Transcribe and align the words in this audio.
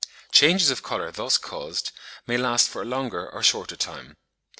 Changes 0.31 0.71
of 0.71 0.81
colour 0.81 1.11
thus 1.11 1.37
caused 1.37 1.91
may 2.25 2.35
last 2.35 2.67
for 2.67 2.81
a 2.81 2.85
longer 2.85 3.29
or 3.29 3.43
shorter 3.43 3.75
time. 3.75 4.17